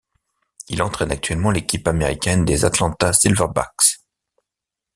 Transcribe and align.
Il 0.69 0.81
entraîne 0.81 1.11
actuellement 1.11 1.51
l'équipe 1.51 1.87
américaine 1.87 2.43
des 2.43 2.65
Atlanta 2.65 3.13
Silverbacks. 3.13 3.99